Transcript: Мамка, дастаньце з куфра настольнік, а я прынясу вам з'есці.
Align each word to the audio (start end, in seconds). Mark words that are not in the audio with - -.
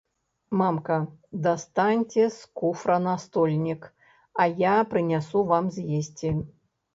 Мамка, 0.59 0.95
дастаньце 1.47 2.25
з 2.37 2.61
куфра 2.61 2.95
настольнік, 3.09 3.85
а 4.45 4.49
я 4.63 4.73
прынясу 4.95 5.45
вам 5.53 5.71
з'есці. 5.79 6.35